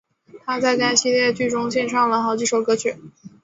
[0.45, 2.95] 她在该系列剧集中献唱了好几首歌曲。